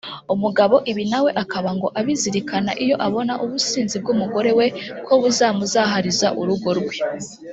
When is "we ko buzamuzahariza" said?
4.59-6.27